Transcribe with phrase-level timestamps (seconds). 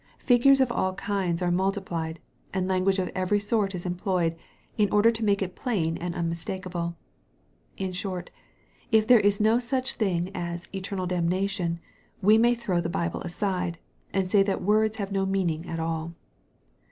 [0.25, 2.19] Figures of all kinds are multiplied,
[2.55, 4.35] and language ef every sort is employed,
[4.75, 6.95] in order to make it plain and unmistakeable.
[7.77, 8.31] In short,
[8.91, 11.79] if there is no such thing as" eternal damna tion."
[12.19, 13.77] we may throw the Bible aside,
[14.11, 16.15] and say that words nave no meaning at all.